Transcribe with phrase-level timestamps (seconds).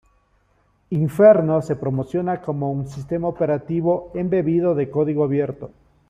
[0.89, 5.69] Inferno se promociona como un sistema operativo embebido de código abierto.